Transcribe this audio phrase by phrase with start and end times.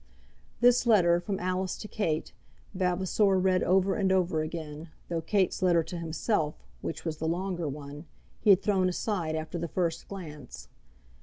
[0.61, 2.33] This letter from Alice to Kate,
[2.73, 7.69] Vavasor read over and over again, though Kate's letter to himself, which was the longer
[7.69, 8.07] one,
[8.39, 10.69] he had thrown aside after the first glance.